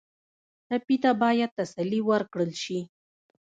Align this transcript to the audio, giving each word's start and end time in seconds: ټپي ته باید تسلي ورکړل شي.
ټپي 0.67 0.95
ته 1.03 1.11
باید 1.21 1.51
تسلي 1.59 2.01
ورکړل 2.09 2.51
شي. 2.63 2.79